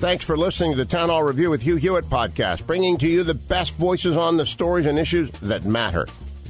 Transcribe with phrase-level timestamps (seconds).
[0.00, 3.22] Thanks for listening to the Town Hall Review with Hugh Hewitt podcast, bringing to you
[3.22, 6.06] the best voices on the stories and issues that matter.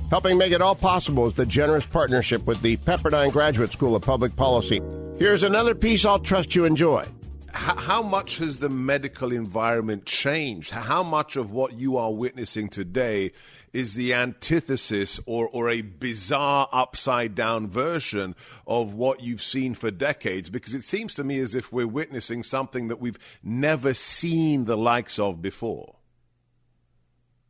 [0.09, 4.03] Helping make it all possible is the generous partnership with the Pepperdine Graduate School of
[4.03, 4.81] Public Policy.
[5.19, 7.05] Here's another piece I'll trust you enjoy.
[7.53, 10.71] How much has the medical environment changed?
[10.71, 13.33] How much of what you are witnessing today
[13.73, 18.35] is the antithesis or, or a bizarre upside down version
[18.67, 20.49] of what you've seen for decades?
[20.49, 24.77] Because it seems to me as if we're witnessing something that we've never seen the
[24.77, 25.95] likes of before.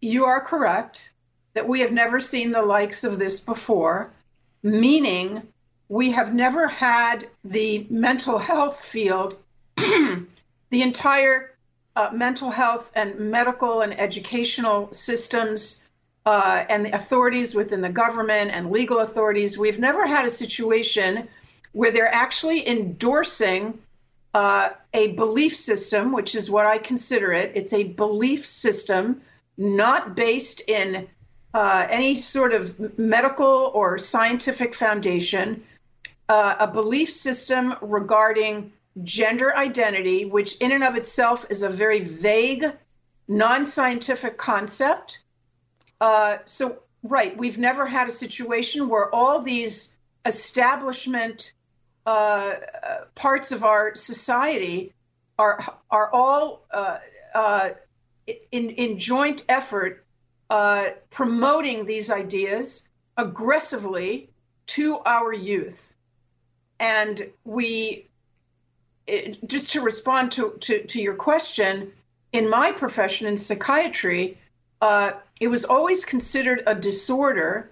[0.00, 1.10] You are correct
[1.54, 4.12] that we have never seen the likes of this before,
[4.62, 5.42] meaning
[5.88, 9.36] we have never had the mental health field,
[9.76, 10.26] the
[10.70, 11.56] entire
[11.96, 15.79] uh, mental health and medical and educational systems
[16.26, 21.28] uh, and the authorities within the government and legal authorities, we've never had a situation
[21.72, 23.78] where they're actually endorsing
[24.34, 27.52] uh, a belief system, which is what I consider it.
[27.54, 29.22] It's a belief system
[29.56, 31.08] not based in
[31.52, 35.62] uh, any sort of medical or scientific foundation,
[36.28, 42.00] uh, a belief system regarding gender identity, which in and of itself is a very
[42.00, 42.72] vague,
[43.26, 45.20] non scientific concept.
[46.00, 51.52] Uh, so, right, we've never had a situation where all these establishment
[52.06, 52.54] uh,
[53.14, 54.92] parts of our society
[55.38, 56.98] are are all uh,
[57.34, 57.70] uh,
[58.50, 60.04] in in joint effort
[60.48, 64.30] uh, promoting these ideas aggressively
[64.66, 65.94] to our youth,
[66.78, 68.08] and we
[69.06, 71.92] it, just to respond to, to to your question,
[72.32, 74.38] in my profession in psychiatry
[74.80, 77.70] uh, it was always considered a disorder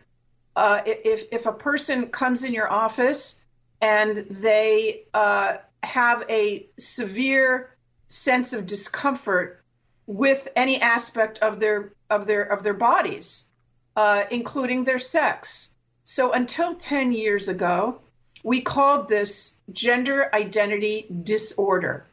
[0.57, 3.45] uh, if if a person comes in your office
[3.81, 7.71] and they uh, have a severe
[8.09, 9.63] sense of discomfort
[10.07, 13.51] with any aspect of their of their of their bodies,
[13.97, 15.71] uh, including their sex.
[16.05, 18.01] So until ten years ago,
[18.43, 22.07] we called this gender identity disorder.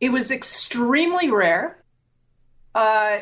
[0.00, 1.82] It was extremely rare.
[2.74, 3.18] Uh,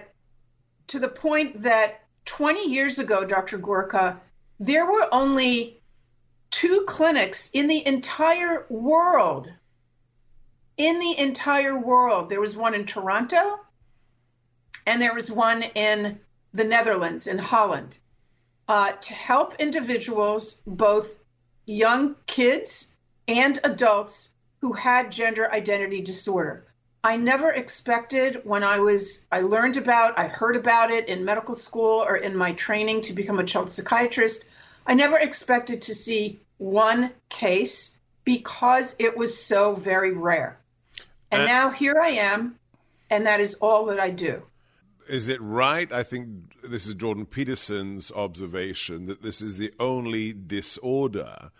[0.92, 3.56] to the point that 20 years ago, Dr.
[3.56, 4.20] Gorka,
[4.60, 5.80] there were only
[6.50, 9.50] two clinics in the entire world.
[10.76, 12.28] In the entire world.
[12.28, 13.58] There was one in Toronto
[14.86, 16.20] and there was one in
[16.52, 17.96] the Netherlands, in Holland,
[18.68, 21.18] uh, to help individuals, both
[21.64, 22.94] young kids
[23.26, 24.28] and adults,
[24.60, 26.66] who had gender identity disorder.
[27.04, 31.54] I never expected when I was, I learned about, I heard about it in medical
[31.54, 34.44] school or in my training to become a child psychiatrist.
[34.86, 40.58] I never expected to see one case because it was so very rare.
[41.32, 42.56] And uh, now here I am,
[43.10, 44.42] and that is all that I do.
[45.08, 45.92] Is it right?
[45.92, 46.28] I think
[46.62, 51.50] this is Jordan Peterson's observation that this is the only disorder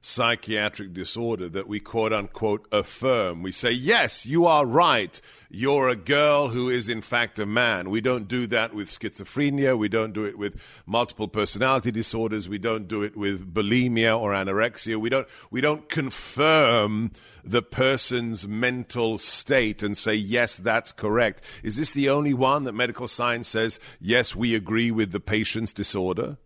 [0.00, 3.42] psychiatric disorder that we quote unquote affirm.
[3.42, 5.20] We say, yes, you are right.
[5.50, 7.90] You're a girl who is in fact a man.
[7.90, 9.76] We don't do that with schizophrenia.
[9.76, 12.48] We don't do it with multiple personality disorders.
[12.48, 14.98] We don't do it with bulimia or anorexia.
[14.98, 17.10] We don't, we don't confirm
[17.44, 21.42] the person's mental state and say, yes, that's correct.
[21.62, 25.72] Is this the only one that medical science says, yes, we agree with the patient's
[25.72, 26.36] disorder?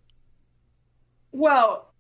[1.32, 1.91] Well,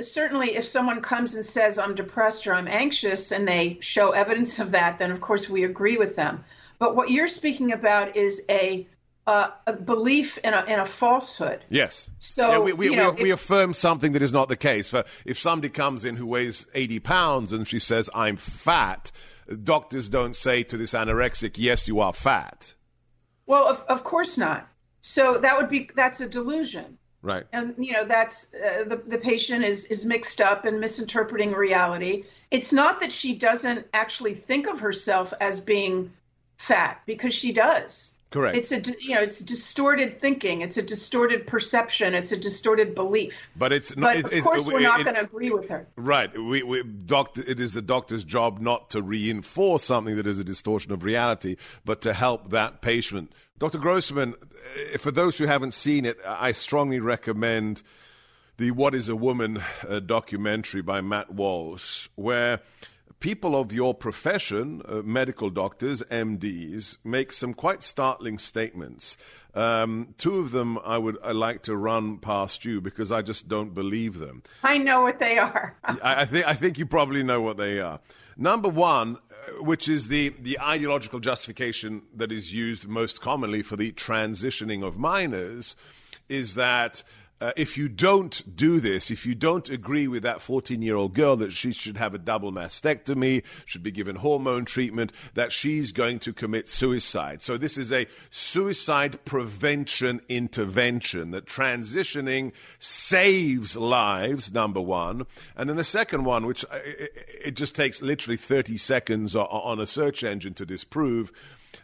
[0.00, 4.58] certainly if someone comes and says i'm depressed or i'm anxious and they show evidence
[4.58, 6.44] of that then of course we agree with them.
[6.78, 8.86] But what you're speaking about is a,
[9.26, 11.64] uh, a belief in a, in a falsehood.
[11.70, 12.10] Yes.
[12.18, 14.92] So yeah, we, we, you know, we, we affirm something that is not the case.
[15.24, 19.10] If somebody comes in who weighs 80 pounds and she says i'm fat
[19.62, 22.74] doctors don't say to this anorexic yes you are fat.
[23.46, 24.68] Well of, of course not.
[25.00, 27.44] So that would be that's a delusion Right.
[27.52, 32.24] And you know that's uh, the the patient is is mixed up and misinterpreting reality.
[32.52, 36.12] It's not that she doesn't actually think of herself as being
[36.56, 38.15] fat because she does.
[38.30, 38.56] Correct.
[38.56, 40.60] It's a you know it's distorted thinking.
[40.62, 42.12] It's a distorted perception.
[42.12, 43.48] It's a distorted belief.
[43.54, 45.86] But it's but it, of it, course it, we're not going to agree with her.
[45.94, 46.36] Right.
[46.36, 50.44] We, we, doctor, it is the doctor's job not to reinforce something that is a
[50.44, 53.32] distortion of reality, but to help that patient.
[53.58, 53.78] Dr.
[53.78, 54.34] Grossman,
[54.92, 57.82] eh, for those who haven't seen it, I strongly recommend
[58.56, 62.60] the What is a Woman uh, documentary by Matt Walsh, where
[63.20, 69.16] people of your profession, uh, medical doctors, MDs, make some quite startling statements.
[69.54, 73.48] Um, two of them I would I like to run past you because I just
[73.48, 74.42] don't believe them.
[74.62, 75.74] I know what they are.
[75.84, 78.00] I, I think I think you probably know what they are.
[78.36, 83.76] Number one, uh, which is the the ideological justification that is used most commonly for
[83.76, 85.74] the transitioning of minors,
[86.28, 87.02] is that.
[87.38, 91.12] Uh, if you don't do this, if you don't agree with that 14 year old
[91.12, 95.92] girl that she should have a double mastectomy, should be given hormone treatment, that she's
[95.92, 97.42] going to commit suicide.
[97.42, 105.26] So, this is a suicide prevention intervention that transitioning saves lives, number one.
[105.56, 109.78] And then the second one, which uh, it, it just takes literally 30 seconds on
[109.78, 111.32] a search engine to disprove,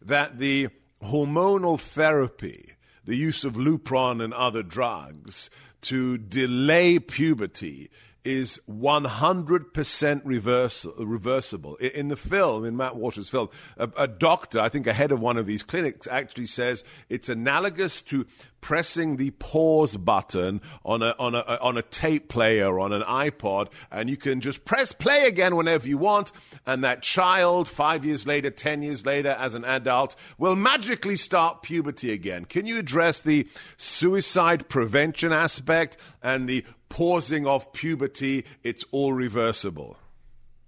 [0.00, 0.68] that the
[1.02, 2.72] hormonal therapy
[3.04, 5.50] the use of Lupron and other drugs
[5.82, 7.90] to delay puberty
[8.24, 11.76] is 100% reverse, reversible.
[11.76, 15.20] In the film, in Matt Walsh's film, a, a doctor, I think a head of
[15.20, 18.26] one of these clinics, actually says it's analogous to
[18.62, 23.70] pressing the pause button on a, on a, on a tape player, on an iPod,
[23.90, 26.32] and you can just press play again whenever you want,
[26.64, 31.62] and that child, five years later, 10 years later, as an adult, will magically start
[31.62, 32.46] puberty again.
[32.46, 38.46] Can you address the suicide prevention aspect and the pausing of puberty?
[38.62, 39.98] It's all reversible.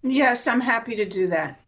[0.03, 1.61] Yes, I'm happy to do that.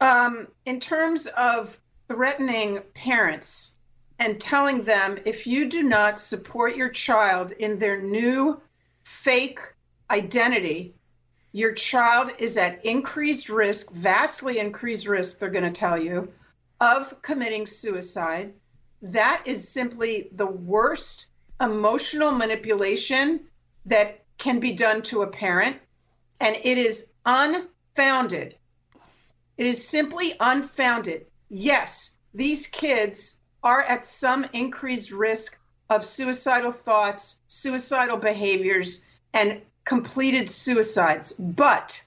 [0.00, 3.72] Um, in terms of threatening parents
[4.18, 8.60] and telling them if you do not support your child in their new
[9.04, 9.60] fake
[10.10, 10.94] identity,
[11.52, 16.32] your child is at increased risk, vastly increased risk, they're going to tell you,
[16.80, 18.52] of committing suicide.
[19.00, 21.26] That is simply the worst
[21.60, 23.40] emotional manipulation
[23.86, 25.76] that can be done to a parent,
[26.40, 28.56] and it is unfounded.
[29.56, 31.26] It is simply unfounded.
[31.48, 35.58] Yes, these kids are at some increased risk
[35.90, 41.32] of suicidal thoughts, suicidal behaviors, and completed suicides.
[41.32, 42.02] But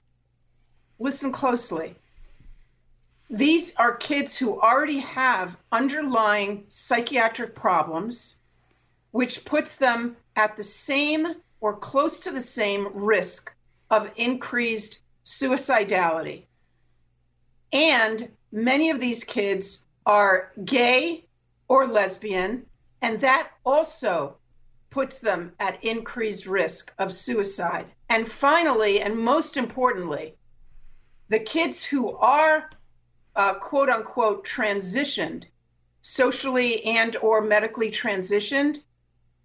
[0.98, 1.96] listen closely.
[3.28, 8.36] These are kids who already have underlying psychiatric problems,
[9.10, 13.52] which puts them at the same or close to the same risk
[13.90, 16.42] of increased suicidality.
[17.72, 21.24] And many of these kids are gay
[21.72, 22.66] or lesbian,
[23.00, 24.36] and that also
[24.90, 27.86] puts them at increased risk of suicide.
[28.10, 30.34] And finally, and most importantly,
[31.30, 32.68] the kids who are
[33.36, 35.44] uh, quote unquote transitioned,
[36.02, 38.80] socially and or medically transitioned,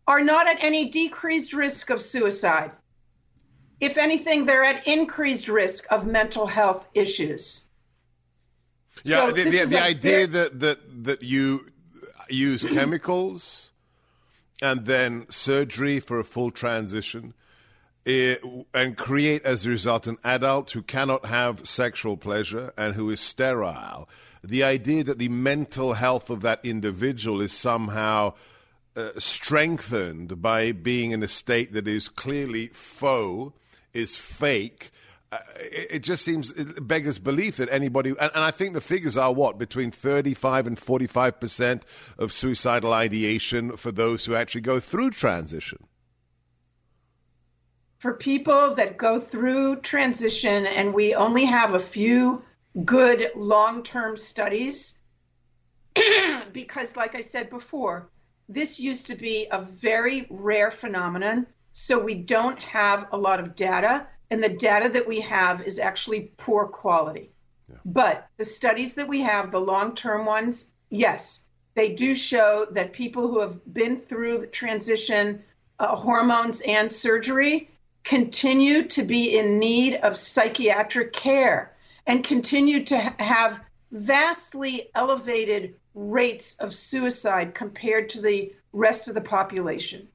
[0.05, 2.71] are not at any decreased risk of suicide.
[3.79, 7.69] If anything, they're at increased risk of mental health issues.
[9.05, 11.67] Yeah, So the, the, the idea that, that, that you
[12.29, 13.71] use chemicals
[14.61, 17.33] and then surgery for a full transition
[18.05, 18.35] eh,
[18.73, 23.19] and create as a result an adult who cannot have sexual pleasure and who is
[23.19, 24.09] sterile.
[24.43, 28.33] The idea that the mental health of that individual is somehow
[28.95, 33.53] uh, strengthened by being in a state that is clearly faux,
[33.93, 34.91] is fake.
[35.31, 39.17] It, it just seems it beggars belief that anybody, and, and I think the figures
[39.17, 41.85] are what between thirty-five and forty-five percent
[42.17, 45.79] of suicidal ideation for those who actually go through transition.
[47.99, 52.43] for people that go through transition, and we only have a few
[52.85, 55.01] good long term studies,
[56.53, 58.09] because, like I said before,
[58.49, 61.47] this used to be a very rare phenomenon.
[61.73, 65.79] So we don't have a lot of data, and the data that we have is
[65.79, 67.31] actually poor quality.
[67.85, 72.93] But the studies that we have, the long term ones, yes, they do show that
[72.93, 75.43] people who have been through the transition,
[75.79, 77.69] uh, hormones, and surgery
[78.03, 85.75] continue to be in need of psychiatric care and continue to ha- have vastly elevated
[85.93, 90.07] rates of suicide compared to the rest of the population.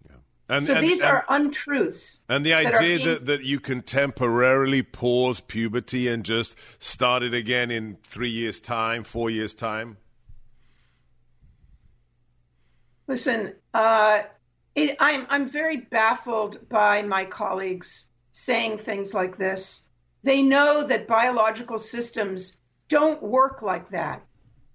[0.52, 2.24] And, So and- these and- are untruths.
[2.28, 7.22] And the that idea being- that, that you can temporarily pause puberty and just start
[7.22, 9.96] it again in three years' time, four years' time.
[13.08, 14.24] Listen, uh,
[14.74, 19.88] it, I'm I'm very baffled by my colleagues saying things like this.
[20.22, 24.22] They know that biological systems don't work like that.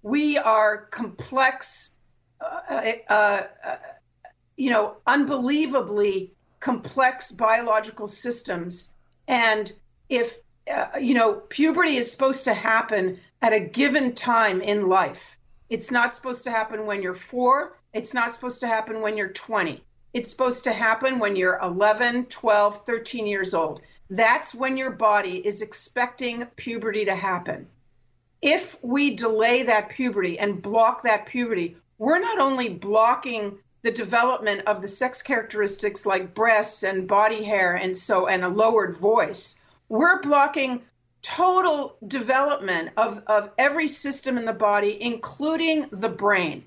[0.02, 1.98] We are complex,
[2.40, 3.12] uh, uh,
[3.64, 3.76] uh,
[4.58, 8.92] you know, unbelievably complex biological systems.
[9.28, 9.72] And
[10.08, 10.38] if,
[10.70, 15.38] uh, you know, puberty is supposed to happen at a given time in life,
[15.70, 19.28] it's not supposed to happen when you're four, it's not supposed to happen when you're
[19.28, 19.82] 20.
[20.12, 23.80] It's supposed to happen when you're 11, 12, 13 years old.
[24.10, 27.68] That's when your body is expecting puberty to happen.
[28.42, 34.62] If we delay that puberty and block that puberty, we're not only blocking the development
[34.66, 39.60] of the sex characteristics like breasts and body hair and so and a lowered voice,
[39.88, 40.82] we're blocking
[41.22, 46.64] total development of, of every system in the body, including the brain.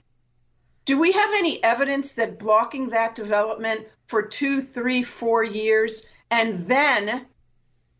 [0.85, 6.67] Do we have any evidence that blocking that development for two, three, four years and
[6.67, 7.25] then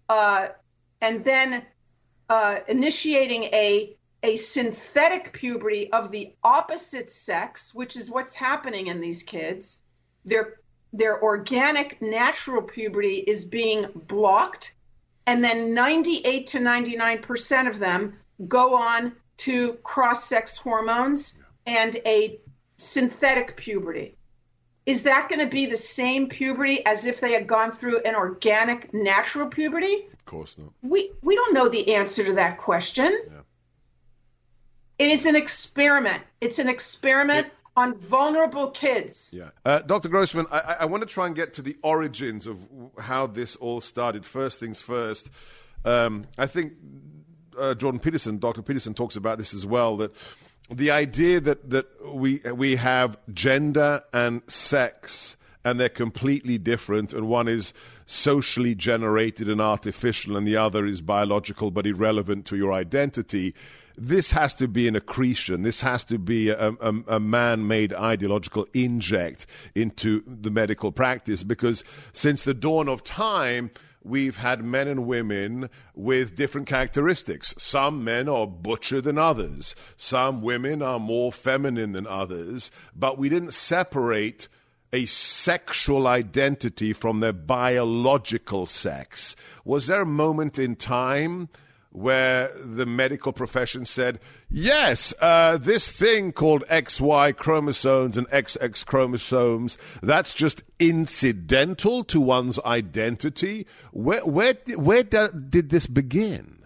[0.10, 0.50] uh,
[1.00, 1.66] and then
[2.30, 9.02] uh, initiating a a synthetic puberty of the opposite sex, which is what's happening in
[9.02, 9.80] these kids.
[10.26, 10.60] Their
[10.94, 14.74] their organic natural puberty is being blocked,
[15.26, 22.40] and then 98 to 99 percent of them go on to cross-sex hormones and a
[22.78, 24.18] synthetic puberty.
[24.86, 28.16] Is that going to be the same puberty as if they had gone through an
[28.16, 30.08] organic natural puberty?
[30.12, 30.70] Of course not.
[30.82, 33.20] We we don't know the answer to that question.
[33.28, 33.42] Yeah.
[35.02, 36.22] It is an experiment.
[36.42, 39.34] It's an experiment it, on vulnerable kids.
[39.36, 39.50] Yeah.
[39.66, 40.10] Uh, Dr.
[40.10, 42.68] Grossman, I, I, want to try and get to the origins of
[43.00, 44.28] how this all started.
[44.28, 45.32] First things first.
[45.86, 46.74] Um, I think
[47.58, 48.62] uh, Jordan Peterson, Dr.
[48.62, 50.14] Peterson, talks about this as well that
[50.70, 57.28] the idea that, that we, we have gender and sex and they're completely different, and
[57.28, 57.74] one is
[58.06, 63.54] socially generated and artificial, and the other is biological but irrelevant to your identity.
[64.04, 65.62] This has to be an accretion.
[65.62, 71.44] This has to be a, a, a man made ideological inject into the medical practice
[71.44, 73.70] because since the dawn of time,
[74.04, 77.54] we've had men and women with different characteristics.
[77.60, 83.30] Some men are butcher than others, some women are more feminine than others, but we
[83.30, 84.48] didn't separate
[84.92, 89.36] a sexual identity from their biological sex.
[89.64, 91.50] Was there a moment in time?
[91.92, 94.20] Where the medical profession said,
[94.50, 102.60] yes, uh, this thing called XY chromosomes and XX chromosomes, that's just incidental to one's
[102.60, 103.68] identity.
[103.92, 106.64] Where, where, where did this begin?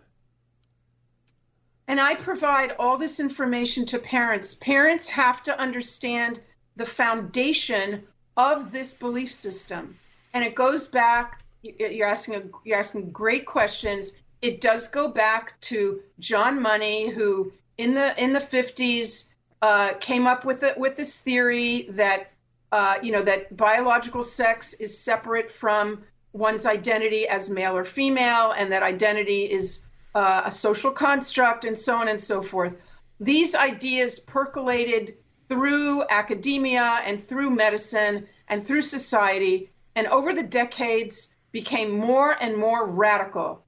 [1.87, 4.55] And I provide all this information to parents.
[4.55, 6.39] Parents have to understand
[6.75, 8.03] the foundation
[8.37, 9.97] of this belief system.
[10.33, 16.01] And it goes back, you're asking, you're asking great questions it does go back to
[16.19, 21.17] John Money, who in the in the 50s uh, came up with it with this
[21.17, 22.31] theory that
[22.71, 28.51] uh, you know that biological sex is separate from one's identity as male or female,
[28.51, 32.77] and that identity is uh, a social construct, and so on and so forth.
[33.19, 35.15] These ideas percolated
[35.47, 42.57] through academia and through medicine and through society, and over the decades became more and
[42.57, 43.64] more radical.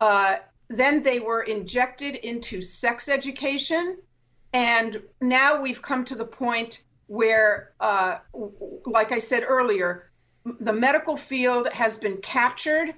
[0.00, 0.36] Uh,
[0.68, 3.98] then they were injected into sex education.
[4.52, 8.18] And now we've come to the point where, uh,
[8.84, 10.10] like I said earlier,
[10.60, 12.94] the medical field has been captured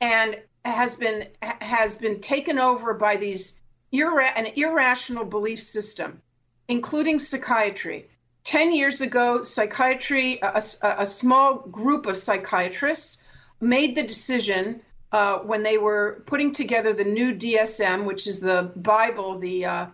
[0.00, 3.60] and has been has been taken over by these
[3.92, 6.20] irra- an irrational belief system,
[6.68, 8.08] including psychiatry.
[8.44, 13.22] Ten years ago, psychiatry, a, a, a small group of psychiatrists,
[13.60, 14.80] made the decision
[15.12, 19.86] uh, when they were putting together the new DSM, which is the Bible, the uh,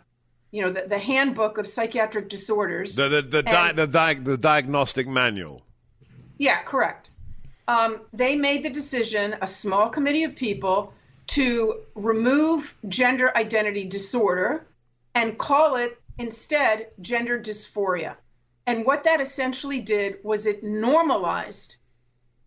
[0.53, 2.95] you know the, the, handbook of psychiatric disorders.
[2.95, 5.63] The the the, di- the, di- the diagnostic manual.
[6.39, 7.11] Yeah, correct.
[7.67, 10.95] Um, they made the decision, a small committee of people,
[11.29, 14.67] to remove gender identity disorder
[15.15, 18.15] and call it instead gender dysphoria.
[18.67, 21.77] And what that essentially did was it normalized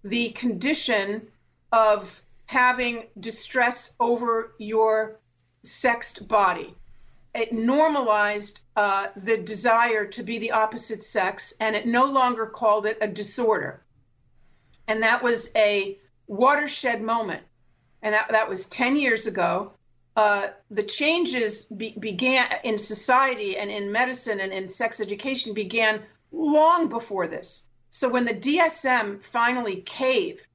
[0.03, 1.27] the condition
[1.71, 2.21] of
[2.51, 5.22] having distress over your
[5.63, 6.75] sexed body.
[7.34, 12.86] It normalized uh, the desire to be the opposite sex, and it no longer called
[12.86, 13.81] it a disorder.
[14.89, 17.41] And that was a watershed moment.
[18.01, 19.72] And that, that was 10 years ago.
[20.17, 26.01] Uh, the changes be, began in society and in medicine and in sex education began
[26.34, 27.65] long before this.
[27.91, 30.48] So when the DSM finally caved,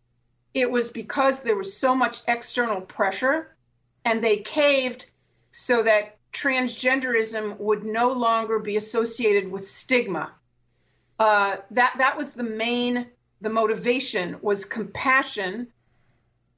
[0.57, 3.55] it was because there was so much external pressure,
[4.07, 5.05] and they caved
[5.53, 10.33] so that transgenderism would no longer be associated with stigma.
[11.19, 13.07] Uh, that that was the main
[13.43, 15.67] the motivation was compassion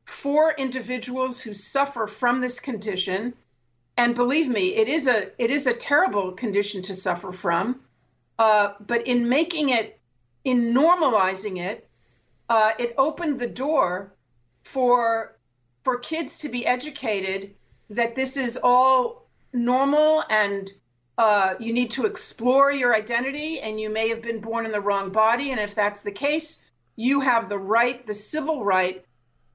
[0.04, 3.34] for individuals who suffer from this condition
[3.96, 7.80] and believe me it is a it is a terrible condition to suffer from
[8.38, 10.00] uh, but in making it
[10.44, 11.88] in normalizing it
[12.48, 14.14] uh, it opened the door
[14.62, 15.36] for
[15.84, 17.54] for kids to be educated
[17.90, 20.72] that this is all normal and
[21.16, 24.80] uh, you need to explore your identity and you may have been born in the
[24.80, 25.50] wrong body.
[25.50, 26.64] And if that's the case
[26.96, 29.04] you have the right the civil right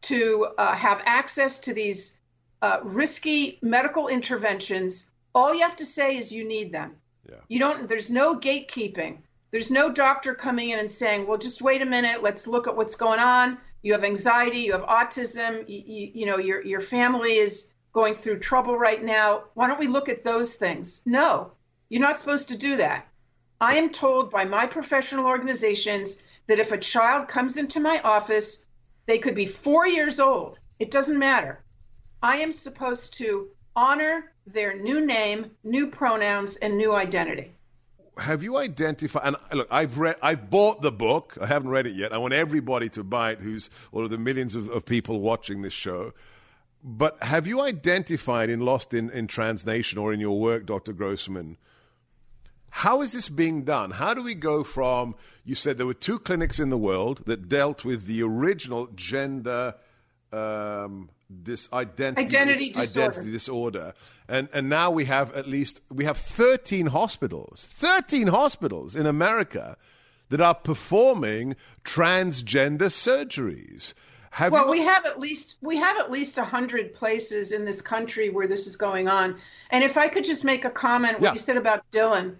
[0.03, 2.19] to uh, have access to these
[2.62, 5.12] uh, risky medical interventions.
[5.35, 6.95] All you have to say is you need them.
[7.29, 7.38] Yeah.
[7.47, 9.19] you don't there's no gatekeeping
[9.53, 12.75] there's no doctor coming in and saying well just wait a minute let's look at
[12.75, 16.81] what's going on you have anxiety you have autism you, you, you know your your
[16.81, 19.43] family is going through trouble right now.
[19.53, 21.01] Why don't we look at those things?
[21.05, 21.51] No,
[21.89, 23.07] you're not supposed to do that.
[23.62, 28.65] I am told by my professional organizations that if a child comes into my office,
[29.05, 30.57] they could be four years old.
[30.79, 31.63] It doesn't matter.
[32.22, 37.53] I am supposed to honor their new name, new pronouns, and new identity.
[38.17, 39.24] Have you identified?
[39.25, 41.38] And look, I've read, I've bought the book.
[41.41, 42.13] I haven't read it yet.
[42.13, 43.41] I want everybody to buy it.
[43.41, 46.13] Who's all of the millions of, of people watching this show.
[46.84, 50.91] But have you identified in Lost in, in Trans Nation or in your work, Dr.
[50.91, 51.58] Grossman,
[52.70, 53.91] how is this being done?
[53.91, 55.15] How do we go from,
[55.46, 59.75] you said there were two clinics in the world that dealt with the original gender
[60.34, 61.10] um,
[61.44, 63.12] this identity, identity, dis- disorder.
[63.12, 63.94] identity disorder.
[64.28, 69.78] And, and now we have at least, we have 13 hospitals, 13 hospitals in America
[70.30, 73.94] that are performing transgender surgeries.
[74.32, 74.72] Have well, you...
[74.72, 78.48] we have at least we have at least a hundred places in this country where
[78.48, 79.36] this is going on.
[79.70, 81.34] And if I could just make a comment, what yeah.
[81.34, 82.36] you said about Dylan,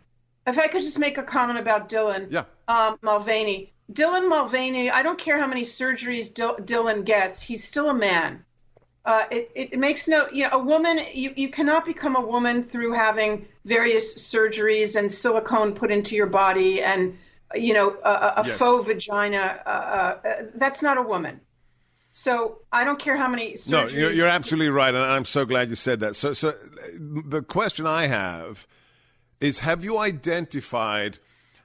[0.48, 4.90] if I could just make a comment about Dylan, yeah, um, Mulvaney, Dylan Mulvaney.
[4.90, 8.44] I don't care how many surgeries D- Dylan gets, he's still a man.
[9.06, 12.64] Uh, it, it makes no, you know, a woman, you, you cannot become a woman
[12.64, 17.18] through having various surgeries and silicone put into your body and,
[17.54, 18.58] you know, a, a yes.
[18.58, 19.62] faux vagina.
[19.66, 20.16] Uh, uh,
[20.56, 21.42] that's not a woman.
[22.14, 23.72] So I don't care how many surgeries.
[23.72, 26.16] No, you're, you're absolutely right, and I'm so glad you said that.
[26.16, 26.54] So, so
[26.94, 28.68] the question I have
[29.42, 31.18] is: Have you identified?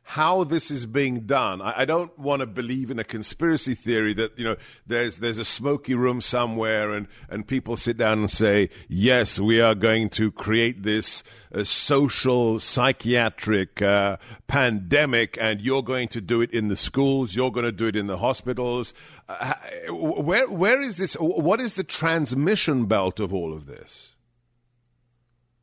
[0.09, 1.61] How this is being done.
[1.61, 5.37] I, I don't want to believe in a conspiracy theory that you know there's there's
[5.37, 10.09] a smoky room somewhere and and people sit down and say yes we are going
[10.09, 11.23] to create this
[11.55, 14.17] uh, social psychiatric uh,
[14.47, 17.95] pandemic and you're going to do it in the schools you're going to do it
[17.95, 18.95] in the hospitals.
[19.29, 19.53] Uh,
[19.91, 21.15] where where is this?
[21.21, 24.17] What is the transmission belt of all of this?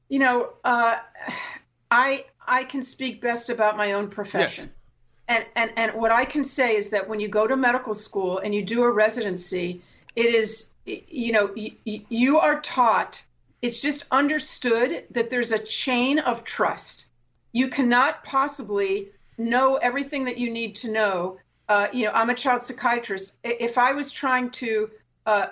[0.08, 0.97] You know, uh,
[1.89, 4.65] I I can speak best about my own profession.
[4.65, 4.73] Yes.
[5.27, 8.39] And, and, and what I can say is that when you go to medical school
[8.39, 9.81] and you do a residency,
[10.15, 11.71] it is, you know, you,
[12.10, 13.23] you are taught,
[13.62, 17.08] it's just understood that there's a chain of trust.
[17.53, 21.39] You cannot possibly know everything that you need to know.
[21.67, 23.34] Uh, you know, I'm a child psychiatrist.
[23.43, 24.89] If I was trying to
[25.25, 25.47] uh,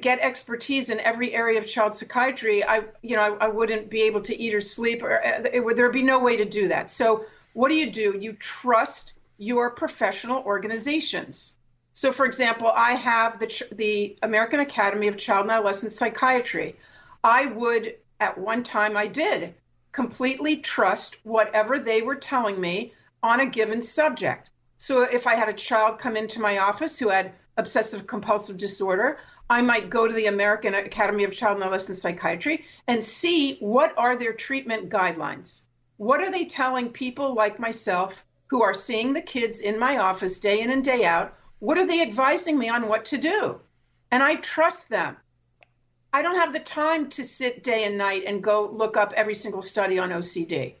[0.00, 4.02] get expertise in every area of child psychiatry, I, you know, I, I wouldn't be
[4.02, 6.68] able to eat or sleep, or uh, it would, there'd be no way to do
[6.68, 6.90] that.
[6.90, 8.16] So, what do you do?
[8.20, 11.54] You trust your professional organizations.
[11.94, 16.76] So, for example, I have the the American Academy of Child and Adolescent Psychiatry.
[17.24, 19.54] I would, at one time, I did
[19.92, 24.50] completely trust whatever they were telling me on a given subject.
[24.76, 29.18] So, if I had a child come into my office who had obsessive compulsive disorder,
[29.50, 33.92] I might go to the American Academy of Child and Adolescent Psychiatry and see what
[33.98, 35.62] are their treatment guidelines.
[35.96, 40.38] What are they telling people like myself who are seeing the kids in my office
[40.38, 41.36] day in and day out?
[41.58, 43.60] What are they advising me on what to do?
[44.12, 45.16] And I trust them.
[46.12, 49.34] I don't have the time to sit day and night and go look up every
[49.34, 50.74] single study on OCD.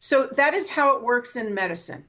[0.00, 2.08] So that is how it works in medicine.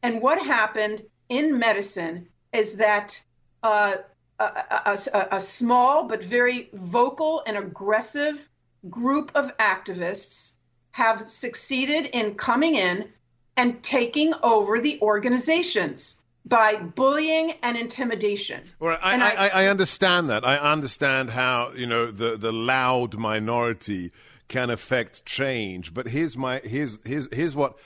[0.00, 3.20] And what happened in medicine is that
[3.64, 3.96] uh,
[4.38, 8.48] a, a, a, small but very vocal and aggressive
[8.90, 10.54] group of activists
[10.90, 13.08] have succeeded in coming in
[13.56, 18.62] and taking over the organizations by bullying and intimidation.
[18.78, 20.44] Well, I, I, I, I, understand that.
[20.44, 24.12] I understand how you know the, the loud minority
[24.48, 25.94] can affect change.
[25.94, 27.78] But here's my here's here's here's what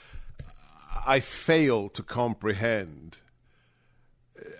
[1.05, 3.19] I fail to comprehend.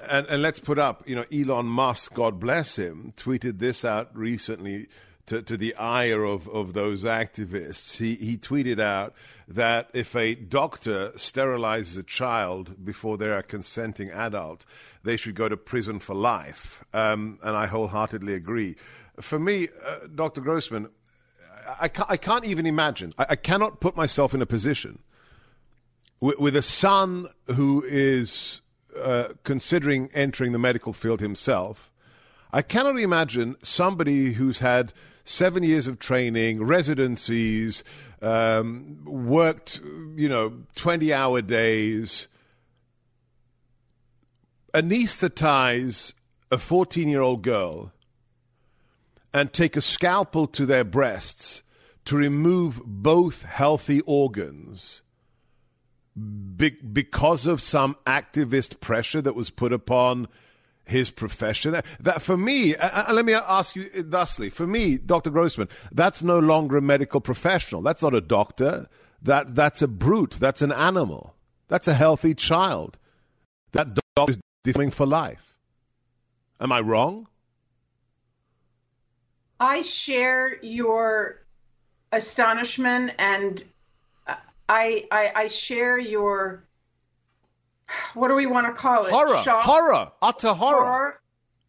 [0.10, 4.15] And, and let's put up, you know, Elon Musk, God bless him, tweeted this out
[4.15, 4.88] recently
[5.28, 7.98] to, to the ire of, of those activists.
[7.98, 9.13] He, he tweeted out
[9.48, 14.65] that if a doctor sterilizes a child before they're a consenting adult,
[15.04, 16.84] they should go to prison for life.
[16.94, 18.76] Um, and I wholeheartedly agree.
[19.22, 20.42] For me, uh, Dr.
[20.42, 20.89] Grossman,
[21.80, 25.00] I, can't, I can't even imagine, I, I cannot put myself in a position
[26.20, 28.62] with, with a son who is
[29.02, 31.92] uh, considering entering the medical field himself.
[32.52, 37.84] I cannot imagine somebody who's had seven years of training, residencies,
[38.22, 39.80] um, worked,
[40.16, 42.28] you know, 20 hour days,
[44.74, 46.14] anesthetize
[46.52, 47.92] a 14 year old girl
[49.34, 51.62] and take a scalpel to their breasts
[52.06, 55.04] to remove both healthy organs
[56.56, 60.28] be- because of some activist pressure that was put upon
[60.86, 61.80] his profession.
[62.00, 65.30] That for me, let me ask you thusly: for me, Dr.
[65.30, 67.82] Grossman, that's no longer a medical professional.
[67.82, 68.88] That's not a doctor.
[69.22, 70.38] That that's a brute.
[70.40, 71.36] That's an animal.
[71.68, 72.98] That's a healthy child.
[73.72, 75.58] That dog is defining for life.
[76.60, 77.28] Am I wrong?
[79.60, 81.42] I share your
[82.12, 83.64] astonishment and
[84.70, 86.64] I, I, I share your
[88.14, 89.12] what do we want to call it?
[89.12, 90.86] Horror, Shock, horror, utter horror.
[90.86, 91.22] horror,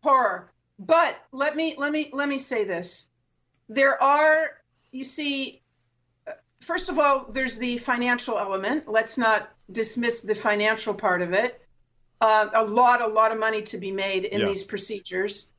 [0.03, 0.53] horror.
[0.79, 3.09] But let me let me let me say this:
[3.69, 4.59] there are,
[4.93, 5.63] you see,
[6.61, 8.89] first of all, there's the financial element.
[8.89, 11.61] Let's not dismiss the financial part of it.
[12.21, 14.47] Uh, a lot, a lot of money to be made in yeah.
[14.47, 15.53] these procedures.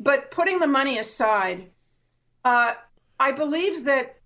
[0.00, 1.70] But putting the money aside,
[2.44, 2.72] uh,
[3.20, 4.19] I believe that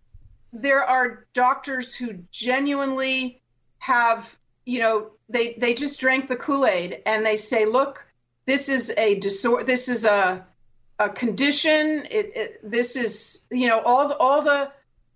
[0.54, 3.42] there are doctors who genuinely
[3.78, 8.06] have, you know, they they just drank the Kool-Aid and they say, look,
[8.46, 10.46] this is a disorder, this is a
[10.98, 12.06] a condition.
[12.10, 14.70] It, it, this is, you know, all the, all the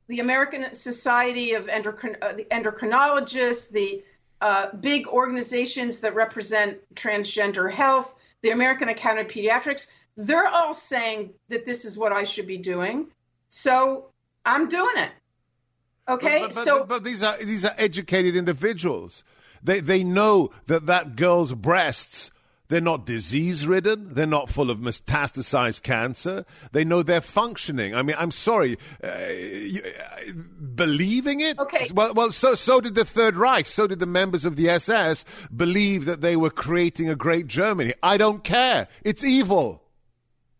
[0.09, 4.03] the American Society of Endocrin- uh, the endocrinologists, the
[4.41, 11.31] uh, big organizations that represent transgender health, the American Academy of Pediatrics, they're all saying
[11.49, 13.07] that this is what I should be doing.
[13.51, 14.07] So
[14.45, 15.11] I'm doing it.
[16.09, 19.25] Okay, but, but, so but, but these are these are educated individuals.
[19.63, 22.31] They they know that that girl's breasts
[22.69, 24.13] they're not disease ridden.
[24.13, 26.45] They're not full of metastasized cancer.
[26.73, 27.95] They know they're functioning.
[27.95, 30.33] I mean, I'm sorry, uh, you, uh,
[30.75, 31.59] believing it.
[31.59, 31.87] Okay.
[31.95, 33.67] Well, well, so so did the Third Reich.
[33.67, 37.95] So did the members of the SS believe that they were creating a great Germany.
[38.03, 38.87] I don't care.
[39.03, 39.83] It's evil.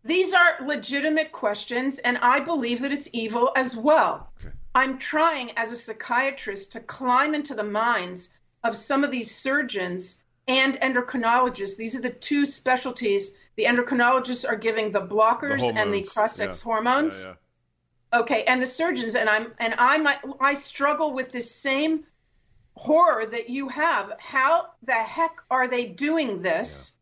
[0.03, 4.31] These are legitimate questions, and I believe that it's evil as well.
[4.39, 4.55] Okay.
[4.75, 8.29] I'm trying as a psychiatrist to climb into the minds
[8.63, 11.75] of some of these surgeons and endocrinologists.
[11.75, 13.37] These are the two specialties.
[13.55, 16.63] The endocrinologists are giving the blockers the and the cross-sex yeah.
[16.63, 17.23] hormones.
[17.23, 17.29] Yeah,
[18.13, 18.19] yeah.
[18.21, 22.05] Okay, and the surgeons and I'm and I I struggle with this same
[22.75, 24.13] horror that you have.
[24.17, 26.93] How the heck are they doing this?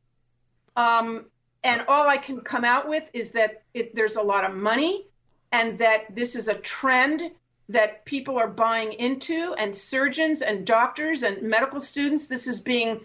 [0.75, 1.25] Um,
[1.63, 5.07] and all I can come out with is that it, there's a lot of money,
[5.51, 7.31] and that this is a trend
[7.69, 12.27] that people are buying into, and surgeons and doctors and medical students.
[12.27, 13.01] This is being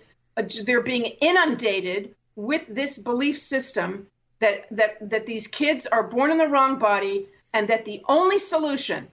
[0.64, 4.06] they're being inundated with this belief system
[4.38, 8.38] that that that these kids are born in the wrong body, and that the only
[8.38, 9.08] solution,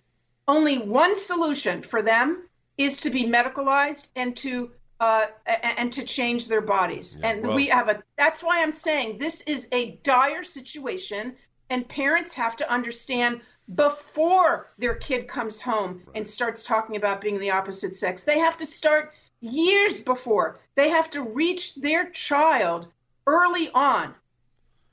[0.47, 2.43] only one solution for them,
[2.77, 7.17] is to be medicalized and to uh, and to change their bodies.
[7.19, 8.03] Yeah, and well, we have a.
[8.17, 11.35] That's why I'm saying this is a dire situation,
[11.69, 13.41] and parents have to understand
[13.75, 18.23] before their kid comes home and starts talking about being the opposite sex.
[18.23, 20.57] They have to start years before.
[20.75, 22.87] They have to reach their child
[23.27, 24.15] early on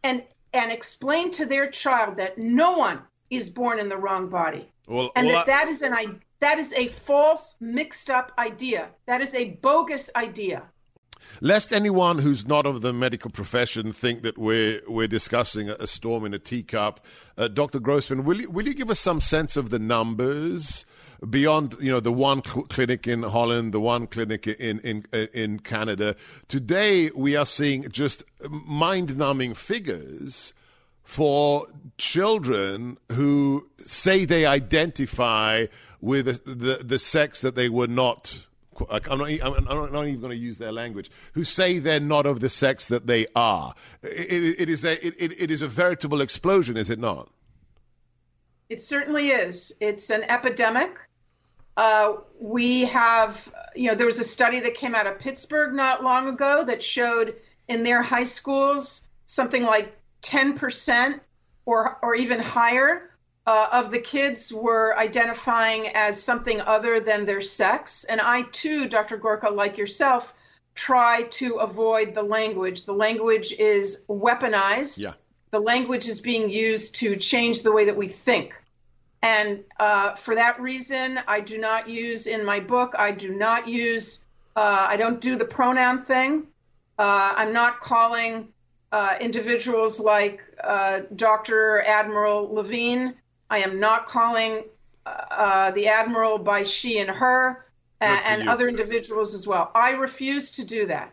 [0.02, 4.70] and and explain to their child that no one is born in the wrong body.
[4.86, 5.64] Well, and well, that I...
[5.64, 8.88] that is an that is a false mixed up idea.
[9.06, 10.62] That is a bogus idea
[11.40, 16.24] lest anyone who's not of the medical profession think that we're we're discussing a storm
[16.24, 17.04] in a teacup.
[17.36, 17.80] Uh, Dr.
[17.80, 20.84] Grossman, will you, will you give us some sense of the numbers
[21.28, 25.60] beyond you know the one cl- clinic in Holland, the one clinic in in in
[25.60, 26.16] Canada?
[26.48, 30.54] Today we are seeing just mind-numbing figures
[31.06, 35.66] for children who say they identify
[36.00, 38.44] with the, the, the sex that they were not
[38.90, 42.40] I'm not, I'm not even going to use their language, who say they're not of
[42.40, 43.74] the sex that they are.
[44.02, 47.28] it, it, is, a, it, it is a veritable explosion, is it not?
[48.68, 49.76] It certainly is.
[49.80, 50.96] It's an epidemic.
[51.76, 56.02] Uh, we have, you know, there was a study that came out of Pittsburgh not
[56.02, 57.36] long ago that showed
[57.68, 61.20] in their high schools something like 10%
[61.66, 63.10] or, or even higher
[63.46, 68.04] uh, of the kids were identifying as something other than their sex.
[68.04, 69.16] And I, too, Dr.
[69.16, 70.34] Gorka, like yourself,
[70.74, 72.84] try to avoid the language.
[72.84, 74.98] The language is weaponized.
[74.98, 75.14] Yeah.
[75.52, 78.54] The language is being used to change the way that we think.
[79.22, 83.66] And uh, for that reason, I do not use in my book, I do not
[83.66, 86.46] use, uh, I don't do the pronoun thing.
[86.98, 88.48] Uh, I'm not calling
[88.92, 91.82] uh, individuals like uh, Dr.
[91.82, 93.14] Admiral Levine.
[93.50, 94.64] I am not calling
[95.04, 97.66] uh, the Admiral by she and her
[98.00, 99.70] and, and other individuals as well.
[99.74, 101.12] I refuse to do that.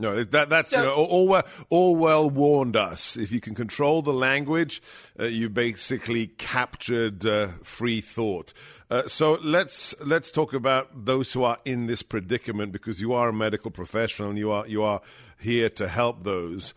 [0.00, 3.16] No, that, that's so, you know, Orwell, Orwell warned us.
[3.16, 4.80] If you can control the language,
[5.18, 8.52] uh, you basically captured uh, free thought.
[8.90, 13.28] Uh, so let's let's talk about those who are in this predicament because you are
[13.28, 15.00] a medical professional and you are you are
[15.40, 16.74] here to help those.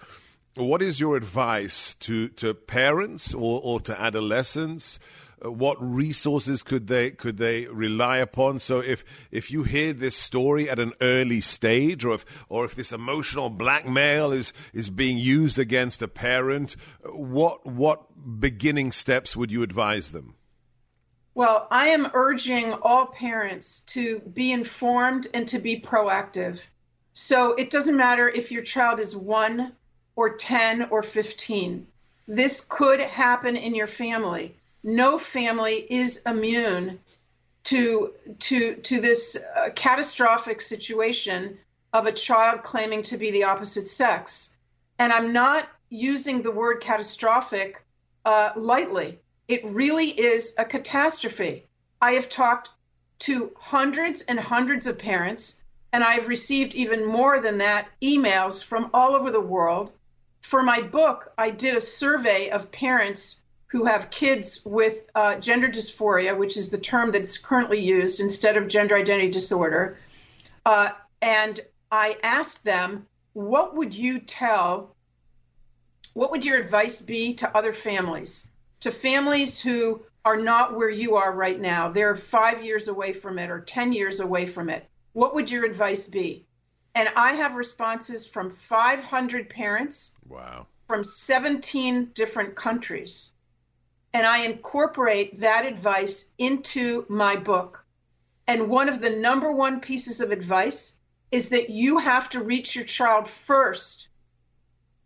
[0.55, 4.99] What is your advice to to parents or, or to adolescents?
[5.43, 8.59] Uh, what resources could they could they rely upon?
[8.59, 12.75] So if if you hear this story at an early stage, or if or if
[12.75, 19.53] this emotional blackmail is is being used against a parent, what what beginning steps would
[19.53, 20.35] you advise them?
[21.33, 26.59] Well, I am urging all parents to be informed and to be proactive.
[27.13, 29.77] So it doesn't matter if your child is one
[30.15, 31.88] or 10 or 15.
[32.28, 37.00] This could happen in your family no family is immune
[37.63, 41.58] to to to this uh, catastrophic situation
[41.93, 44.58] of a child claiming to be the opposite sex.
[44.97, 47.84] And I'm not using the word catastrophic
[48.26, 49.19] uh, lightly.
[49.47, 51.67] It really is a catastrophe.
[52.02, 52.69] I have talked
[53.19, 58.89] to hundreds and hundreds of parents, and I've received even more than that emails from
[58.93, 59.91] all over the world.
[60.41, 65.69] For my book, I did a survey of parents who have kids with uh, gender
[65.69, 69.97] dysphoria, which is the term that's currently used instead of gender identity disorder.
[70.65, 70.89] Uh,
[71.21, 74.95] and I asked them, what would you tell,
[76.13, 78.45] what would your advice be to other families,
[78.82, 81.88] to families who are not where you are right now?
[81.88, 84.86] They're five years away from it or 10 years away from it.
[85.13, 86.45] What would your advice be?
[86.95, 90.17] And I have responses from 500 parents.
[90.27, 90.67] Wow.
[90.88, 93.32] From 17 different countries
[94.13, 97.84] and I incorporate that advice into my book.
[98.47, 100.95] And one of the number one pieces of advice
[101.32, 104.10] is that you have to reach your child first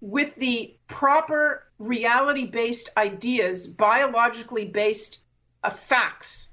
[0.01, 5.19] with the proper reality based ideas, biologically based
[5.63, 6.49] uh, facts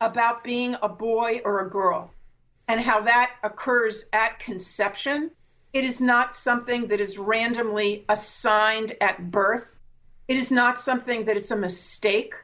[0.00, 2.10] about being a boy or a girl
[2.68, 5.30] and how that occurs at conception.
[5.72, 9.74] It is not something that is randomly assigned at birth
[10.26, 12.34] it is not something that it's a mistake.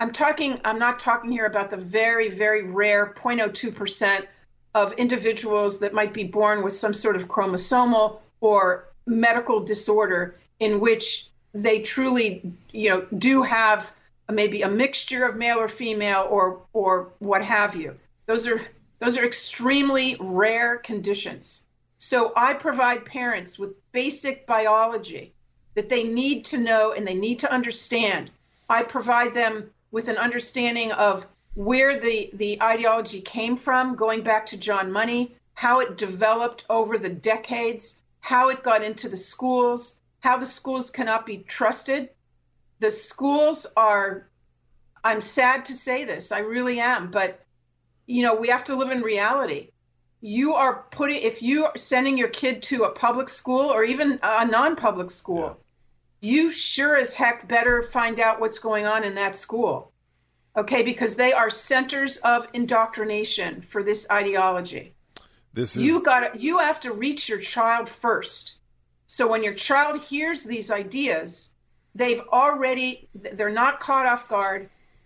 [0.00, 4.26] I'm talking, I'm not talking here about the very, very rare 0.02%
[4.74, 10.80] of individuals that might be born with some sort of chromosomal or medical disorder in
[10.80, 13.90] which they truly, you know, do have
[14.30, 17.96] maybe a mixture of male or female or or what have you.
[18.26, 18.60] Those are
[18.98, 21.66] those are extremely rare conditions.
[21.98, 25.32] So I provide parents with basic biology
[25.74, 28.30] that they need to know and they need to understand.
[28.68, 34.44] I provide them with an understanding of where the, the ideology came from, going back
[34.46, 39.96] to John Money, how it developed over the decades, how it got into the schools,
[40.20, 42.10] how the schools cannot be trusted.
[42.80, 44.26] The schools are,
[45.02, 47.45] I'm sad to say this, I really am, but
[48.06, 49.70] you know, we have to live in reality.
[50.20, 54.18] You are putting, if you are sending your kid to a public school or even
[54.22, 55.58] a non public school,
[56.20, 59.92] you sure as heck better find out what's going on in that school.
[60.56, 64.94] Okay, because they are centers of indoctrination for this ideology.
[65.52, 68.54] This is you got you have to reach your child first.
[69.06, 71.54] So when your child hears these ideas,
[71.94, 74.70] they've already they're not caught off guard